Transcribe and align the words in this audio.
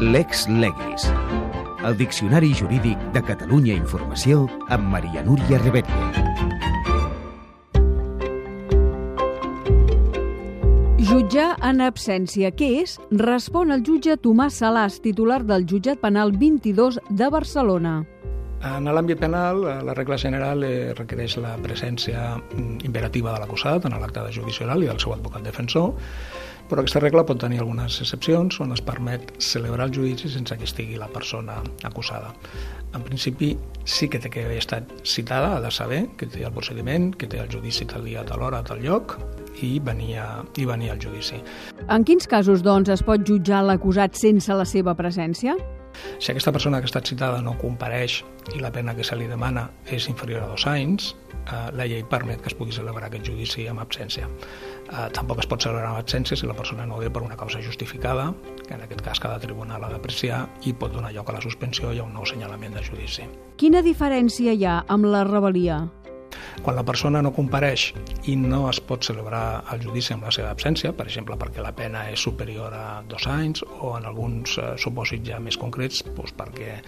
Lex 0.00 0.48
Legis, 0.48 1.12
el 1.84 1.94
Diccionari 1.94 2.54
Jurídic 2.54 2.96
de 3.12 3.20
Catalunya 3.20 3.74
Informació 3.76 4.46
amb 4.72 4.88
Maria 4.88 5.20
Núria 5.20 5.58
Rebetlle. 5.60 6.06
Jutjar 11.04 11.50
en 11.68 11.84
absència. 11.84 12.48
Què 12.48 12.70
és? 12.80 12.96
Respon 13.12 13.76
el 13.76 13.84
jutge 13.84 14.16
Tomàs 14.16 14.62
Salàs, 14.64 15.02
titular 15.04 15.42
del 15.44 15.68
Jutjat 15.68 16.00
Penal 16.00 16.32
22 16.32 16.96
de 17.10 17.28
Barcelona. 17.28 17.98
En 18.64 18.88
l'àmbit 18.88 19.20
penal, 19.20 19.66
eh, 19.68 19.78
la 19.84 19.92
regla 19.96 20.16
general 20.20 20.64
eh, 20.64 20.94
requereix 20.96 21.36
la 21.44 21.58
presència 21.60 22.38
mm, 22.38 22.86
imperativa 22.88 23.32
de 23.36 23.44
l'acusat 23.44 23.84
en 23.84 24.00
l'acte 24.00 24.24
de 24.24 24.32
judici 24.32 24.64
oral 24.64 24.84
i 24.84 24.88
del 24.88 25.00
seu 25.00 25.12
advocat 25.12 25.44
defensor, 25.44 25.92
però 26.70 26.84
aquesta 26.84 27.02
regla 27.02 27.24
pot 27.26 27.40
tenir 27.42 27.58
algunes 27.60 27.98
excepcions 28.04 28.60
on 28.62 28.70
es 28.76 28.82
permet 28.86 29.32
celebrar 29.42 29.88
el 29.88 29.94
judici 29.96 30.30
sense 30.30 30.56
que 30.56 30.68
estigui 30.68 31.00
la 31.00 31.08
persona 31.10 31.58
acusada. 31.84 32.30
En 32.94 33.02
principi, 33.06 33.52
sí 33.84 34.08
que 34.10 34.18
té 34.22 34.30
que 34.30 34.44
haver 34.46 34.58
estat 34.62 34.94
citada, 35.04 35.56
ha 35.56 35.60
de 35.60 35.70
saber 35.74 36.04
que 36.18 36.26
té 36.30 36.44
el 36.46 36.54
procediment, 36.54 37.10
que 37.14 37.28
té 37.30 37.42
el 37.42 37.50
judici 37.50 37.86
tal 37.90 38.06
dia, 38.06 38.24
tal 38.26 38.42
hora, 38.46 38.62
tal 38.66 38.82
lloc, 38.82 39.18
i 39.62 39.78
venia, 39.82 40.44
i 40.56 40.64
venia 40.66 40.94
al 40.94 41.02
judici. 41.02 41.42
En 41.88 42.06
quins 42.06 42.30
casos, 42.30 42.64
doncs, 42.66 42.90
es 42.90 43.02
pot 43.06 43.26
jutjar 43.26 43.64
l'acusat 43.66 44.18
sense 44.18 44.54
la 44.54 44.66
seva 44.66 44.96
presència? 44.98 45.58
Si 46.18 46.32
aquesta 46.32 46.52
persona 46.52 46.78
que 46.78 46.88
ha 46.88 46.92
estat 46.92 47.08
citada 47.08 47.40
no 47.42 47.56
compareix 47.60 48.20
i 48.54 48.60
la 48.60 48.72
pena 48.72 48.94
que 48.96 49.04
se 49.04 49.16
li 49.16 49.28
demana 49.30 49.68
és 49.86 50.08
inferior 50.08 50.44
a 50.44 50.50
dos 50.50 50.66
anys, 50.70 51.14
eh, 51.46 51.68
la 51.76 51.86
llei 51.86 52.02
permet 52.04 52.42
que 52.42 52.50
es 52.52 52.56
pugui 52.56 52.74
celebrar 52.74 53.08
aquest 53.08 53.28
judici 53.30 53.66
amb 53.68 53.82
absència. 53.82 54.28
Eh, 54.90 55.06
tampoc 55.14 55.42
es 55.42 55.48
pot 55.50 55.62
celebrar 55.62 55.92
amb 55.92 56.02
absència 56.02 56.36
si 56.36 56.48
la 56.48 56.56
persona 56.56 56.86
no 56.86 56.98
ve 56.98 57.10
per 57.10 57.22
una 57.22 57.36
causa 57.36 57.62
justificada, 57.62 58.32
que 58.66 58.74
en 58.74 58.84
aquest 58.86 59.04
cas 59.06 59.20
cada 59.20 59.38
tribunal 59.38 59.84
ha 59.84 59.92
d'apreciar 59.92 60.42
i 60.66 60.74
pot 60.74 60.92
donar 60.92 61.12
lloc 61.14 61.30
a 61.30 61.38
la 61.38 61.44
suspensió 61.44 61.92
i 61.92 62.00
a 62.00 62.04
un 62.04 62.12
nou 62.14 62.26
senyalament 62.26 62.74
de 62.76 62.84
judici. 62.84 63.28
Quina 63.56 63.84
diferència 63.84 64.52
hi 64.56 64.64
ha 64.64 64.82
amb 64.88 65.10
la 65.12 65.24
rebel·lia? 65.28 65.84
Quan 66.60 66.76
la 66.76 66.84
persona 66.86 67.22
no 67.22 67.32
compareix 67.36 67.90
i 68.30 68.36
no 68.36 68.62
es 68.70 68.80
pot 68.84 69.06
celebrar 69.06 69.62
el 69.72 69.82
judici 69.84 70.14
amb 70.14 70.26
la 70.28 70.34
seva 70.34 70.50
absència, 70.54 70.92
per 70.96 71.06
exemple 71.08 71.38
perquè 71.40 71.64
la 71.64 71.72
pena 71.76 72.06
és 72.12 72.22
superior 72.26 72.74
a 72.76 73.00
dos 73.08 73.26
anys 73.30 73.64
o 73.80 73.94
en 73.98 74.08
alguns 74.10 74.56
eh, 74.58 74.74
supòsits 74.80 75.30
ja 75.30 75.40
més 75.42 75.58
concrets 75.60 76.02
doncs 76.16 76.34
perquè, 76.36 76.78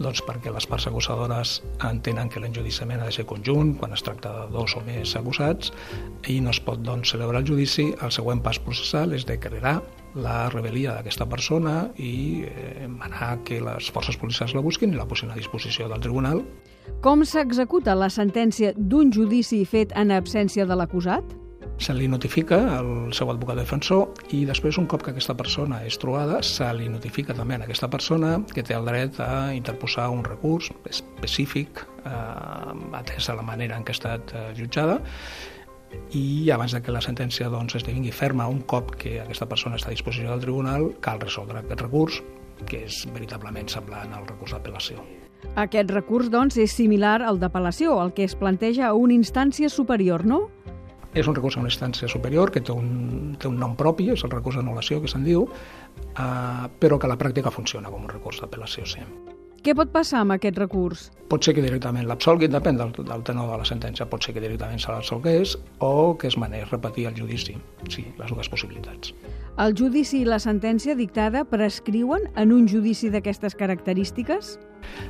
doncs 0.00 0.24
perquè 0.26 0.52
les 0.54 0.66
parts 0.70 0.88
acusadores 0.90 1.58
entenen 1.90 2.30
que 2.32 2.42
l'enjudiciament 2.42 3.02
ha 3.02 3.08
de 3.10 3.16
ser 3.20 3.26
conjunt 3.30 3.76
quan 3.80 3.94
es 3.96 4.04
tracta 4.06 4.34
de 4.36 4.46
dos 4.56 4.76
o 4.76 4.84
més 4.86 5.14
acusats 5.18 5.72
i 6.28 6.40
no 6.44 6.54
es 6.54 6.60
pot 6.64 6.82
doncs, 6.84 7.14
celebrar 7.14 7.42
el 7.44 7.48
judici, 7.48 7.90
el 8.02 8.14
següent 8.14 8.42
pas 8.44 8.60
processal 8.62 9.14
és 9.16 9.26
declarar 9.28 9.78
la 10.14 10.48
rebel·lia 10.50 10.96
d'aquesta 10.96 11.28
persona 11.30 11.90
i 11.98 12.42
eh, 12.48 12.88
manar 12.90 13.38
que 13.46 13.60
les 13.62 13.90
forces 13.94 14.18
policials 14.18 14.56
la 14.56 14.64
busquin 14.64 14.94
i 14.94 14.98
la 14.98 15.06
posin 15.06 15.30
a 15.30 15.38
disposició 15.38 15.88
del 15.90 16.02
tribunal 16.02 16.42
com 17.00 17.22
s'executa 17.24 17.94
la 17.96 18.10
sentència 18.12 18.74
d'un 18.76 19.12
judici 19.14 19.62
fet 19.64 19.94
en 19.96 20.10
absència 20.12 20.66
de 20.68 20.76
l'acusat? 20.76 21.36
Se 21.80 21.94
li 21.96 22.10
notifica 22.12 22.58
al 22.76 22.90
seu 23.16 23.30
advocat 23.32 23.56
defensor 23.56 24.10
i 24.36 24.42
després, 24.44 24.76
un 24.76 24.88
cop 24.90 25.04
que 25.04 25.14
aquesta 25.14 25.32
persona 25.36 25.78
és 25.88 25.96
trobada, 26.00 26.42
se 26.44 26.66
li 26.76 26.90
notifica 26.92 27.32
també 27.36 27.56
a 27.56 27.62
aquesta 27.64 27.88
persona 27.88 28.34
que 28.52 28.64
té 28.66 28.76
el 28.76 28.84
dret 28.84 29.16
a 29.24 29.54
interposar 29.56 30.10
un 30.12 30.20
recurs 30.26 30.68
específic 30.90 31.80
eh, 32.04 32.98
atès 33.00 33.30
a 33.30 33.38
la 33.38 33.46
manera 33.46 33.80
en 33.80 33.86
què 33.86 33.96
ha 33.96 33.98
estat 34.00 34.36
eh, 34.36 34.44
jutjada 34.58 35.00
i 36.12 36.50
abans 36.50 36.74
de 36.74 36.82
que 36.82 36.92
la 36.94 37.02
sentència 37.04 37.48
doncs, 37.50 37.76
esdevingui 37.78 38.12
ferma 38.14 38.48
un 38.50 38.62
cop 38.66 38.94
que 38.98 39.18
aquesta 39.22 39.48
persona 39.50 39.78
està 39.78 39.90
a 39.90 39.96
disposició 39.96 40.30
del 40.30 40.44
tribunal 40.44 40.90
cal 41.04 41.20
resoldre 41.22 41.62
aquest 41.62 41.82
recurs 41.86 42.20
que 42.68 42.84
és 42.86 43.04
veritablement 43.14 43.70
semblant 43.72 44.12
al 44.14 44.26
recurs 44.28 44.52
d'apel·lació. 44.52 45.00
Aquest 45.56 45.90
recurs, 45.94 46.28
doncs, 46.30 46.58
és 46.60 46.74
similar 46.76 47.20
al 47.24 47.40
d'apel·lació, 47.40 47.96
el 48.02 48.12
que 48.12 48.26
es 48.28 48.36
planteja 48.36 48.90
a 48.90 48.94
una 48.94 49.16
instància 49.16 49.70
superior, 49.72 50.26
no? 50.28 50.42
És 51.14 51.26
un 51.26 51.34
recurs 51.34 51.56
a 51.56 51.62
una 51.64 51.72
instància 51.72 52.06
superior 52.08 52.52
que 52.54 52.60
té 52.62 52.70
un, 52.70 53.34
té 53.40 53.48
un 53.48 53.58
nom 53.58 53.74
propi, 53.78 54.10
és 54.12 54.22
el 54.26 54.30
recurs 54.30 54.60
d'anul·lació 54.60 55.00
que 55.00 55.10
se'n 55.10 55.24
diu, 55.26 55.48
eh, 55.48 56.68
però 56.78 57.00
que 57.00 57.08
a 57.08 57.14
la 57.14 57.18
pràctica 57.18 57.50
funciona 57.50 57.90
com 57.90 58.04
un 58.04 58.12
recurs 58.12 58.42
d'apel·lació, 58.44 58.86
sí. 58.86 59.06
Què 59.60 59.74
pot 59.76 59.90
passar 59.92 60.22
amb 60.24 60.32
aquest 60.32 60.56
recurs? 60.56 61.00
Pot 61.28 61.44
ser 61.44 61.52
que 61.52 61.60
directament 61.60 62.06
l'absolguin, 62.08 62.54
depèn 62.54 62.78
del, 62.80 62.94
del 62.96 63.24
tenor 63.28 63.50
de 63.50 63.58
la 63.60 63.66
sentència, 63.68 64.06
pot 64.08 64.24
ser 64.24 64.32
que 64.32 64.40
directament 64.40 64.80
se 64.80 64.88
l'absolgués 64.88 65.52
o 65.84 66.16
que 66.16 66.30
es 66.30 66.38
manés 66.40 66.70
repetir 66.70 67.04
el 67.10 67.18
judici. 67.18 67.58
Sí, 67.92 68.06
les 68.16 68.32
dues 68.32 68.48
possibilitats. 68.48 69.12
El 69.60 69.76
judici 69.76 70.22
i 70.22 70.24
la 70.24 70.38
sentència 70.40 70.96
dictada 70.96 71.44
prescriuen 71.44 72.24
en 72.40 72.54
un 72.56 72.64
judici 72.72 73.10
d'aquestes 73.12 73.58
característiques? 73.60 74.54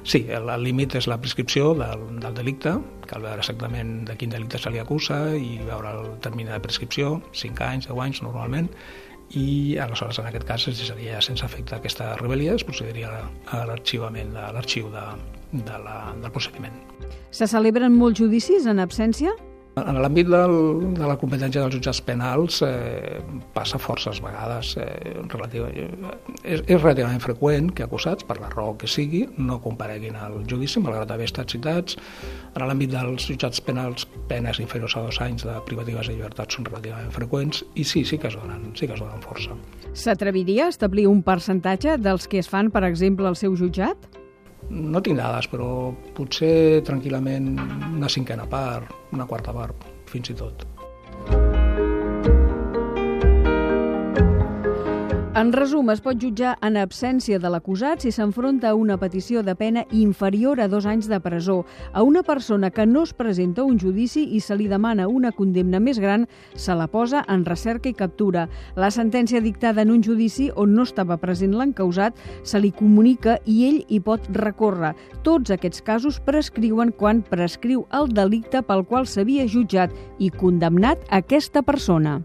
Sí, 0.02 0.24
el 0.34 0.50
límit 0.64 0.96
és 0.98 1.06
la 1.06 1.20
prescripció 1.22 1.70
del, 1.78 2.02
del 2.18 2.34
delicte, 2.34 2.72
cal 3.06 3.22
veure 3.22 3.38
exactament 3.38 4.00
de 4.08 4.16
quin 4.18 4.34
delicte 4.34 4.58
se 4.58 4.74
li 4.74 4.82
acusa 4.82 5.20
i 5.38 5.60
veure 5.62 5.94
el 5.94 6.10
termini 6.26 6.50
de 6.50 6.58
prescripció, 6.64 7.20
5 7.38 7.68
anys, 7.68 7.86
10 7.86 8.02
anys 8.08 8.22
normalment, 8.26 8.66
i 9.36 9.76
aleshores 9.78 10.18
en 10.18 10.26
aquest 10.30 10.46
cas 10.48 10.66
es 10.68 10.80
deixaria 10.80 11.20
sense 11.22 11.44
efecte 11.46 11.76
aquesta 11.76 12.14
rebel·lia, 12.18 12.56
es 12.58 12.64
procediria 12.66 13.12
a 13.46 13.62
l'arxivament 13.68 14.32
de 14.34 14.48
l'arxiu 14.56 14.90
de, 14.90 15.04
de 15.52 15.78
la, 15.84 15.98
del 16.22 16.34
procediment. 16.34 16.74
Se 17.30 17.46
celebren 17.46 17.94
molts 17.94 18.18
judicis 18.18 18.66
en 18.66 18.82
absència? 18.82 19.36
En 19.78 19.96
l'àmbit 20.02 20.26
de 20.26 21.06
la 21.06 21.14
competència 21.20 21.62
dels 21.62 21.76
jutjats 21.76 22.00
penals 22.02 22.58
eh, 22.66 23.20
passa 23.54 23.78
forces 23.78 24.18
vegades. 24.22 24.72
Eh, 24.82 25.12
relativa, 25.30 25.68
eh, 25.70 25.86
és, 26.42 26.64
és 26.66 26.80
relativament 26.80 27.22
freqüent 27.22 27.70
que 27.76 27.86
acusats, 27.86 28.26
per 28.26 28.40
la 28.40 28.50
raó 28.50 28.74
que 28.80 28.90
sigui, 28.90 29.22
no 29.38 29.60
compareguin 29.62 30.18
al 30.18 30.40
judici, 30.50 30.82
malgrat 30.82 31.14
haver 31.14 31.30
estat 31.30 31.54
citats. 31.54 31.96
En 32.56 32.66
l'àmbit 32.66 32.90
dels 32.96 33.28
jutjats 33.30 33.62
penals, 33.62 34.08
penes 34.30 34.58
inferiors 34.58 34.98
a 34.98 35.04
dos 35.06 35.20
anys 35.22 35.46
de 35.46 35.54
privatives 35.68 36.10
de 36.10 36.18
llibertat 36.18 36.58
són 36.58 36.66
relativament 36.66 37.14
freqüents 37.14 37.62
i 37.78 37.86
sí, 37.86 38.02
sí 38.04 38.18
que 38.18 38.30
es 38.32 38.38
donen, 38.38 38.72
sí 38.74 38.90
que 38.90 38.98
es 38.98 39.04
donen 39.04 39.22
força. 39.22 39.54
S'atreviria 39.94 40.66
a 40.66 40.74
establir 40.74 41.06
un 41.10 41.22
percentatge 41.22 41.94
dels 42.02 42.26
que 42.26 42.42
es 42.42 42.50
fan, 42.50 42.74
per 42.74 42.82
exemple, 42.90 43.30
al 43.30 43.38
seu 43.38 43.54
jutjat? 43.54 44.19
No 44.70 45.00
tinc 45.02 45.18
dades, 45.18 45.48
però 45.50 45.90
potser 46.14 46.82
tranquil·lament 46.86 47.48
una 47.96 48.10
cinquena 48.12 48.46
part, 48.50 48.92
una 49.16 49.26
quarta 49.26 49.54
part, 49.56 49.88
fins 50.10 50.30
i 50.30 50.36
tot. 50.38 50.69
En 55.40 55.54
resum, 55.54 55.88
es 55.88 56.02
pot 56.04 56.18
jutjar 56.20 56.50
en 56.66 56.74
absència 56.76 57.38
de 57.40 57.48
l'acusat 57.48 58.02
si 58.04 58.10
s'enfronta 58.12 58.68
a 58.68 58.76
una 58.76 58.98
petició 59.00 59.40
de 59.40 59.54
pena 59.56 59.86
inferior 59.96 60.60
a 60.60 60.66
dos 60.68 60.84
anys 60.84 61.06
de 61.08 61.16
presó. 61.24 61.62
A 61.94 62.02
una 62.04 62.20
persona 62.22 62.68
que 62.68 62.84
no 62.84 63.06
es 63.06 63.14
presenta 63.16 63.64
un 63.64 63.78
judici 63.80 64.26
i 64.36 64.40
se 64.44 64.58
li 64.58 64.66
demana 64.68 65.06
una 65.08 65.30
condemna 65.32 65.80
més 65.80 65.96
gran, 65.96 66.26
se 66.52 66.76
la 66.76 66.90
posa 66.92 67.22
en 67.26 67.46
recerca 67.46 67.88
i 67.88 67.96
captura. 67.96 68.42
La 68.76 68.90
sentència 68.92 69.40
dictada 69.40 69.80
en 69.80 69.94
un 69.94 70.02
judici 70.04 70.50
on 70.56 70.74
no 70.76 70.84
estava 70.84 71.16
present 71.16 71.54
l'encausat 71.56 72.18
se 72.42 72.60
li 72.60 72.72
comunica 72.76 73.38
i 73.46 73.62
ell 73.70 73.78
hi 73.88 74.00
pot 74.04 74.28
recórrer. 74.36 74.92
Tots 75.24 75.54
aquests 75.56 75.80
casos 75.86 76.18
prescriuen 76.20 76.92
quan 76.92 77.24
prescriu 77.30 77.86
el 77.96 78.12
delicte 78.12 78.60
pel 78.60 78.84
qual 78.84 79.08
s'havia 79.08 79.48
jutjat 79.48 79.96
i 80.18 80.28
condemnat 80.28 81.08
aquesta 81.22 81.64
persona. 81.64 82.18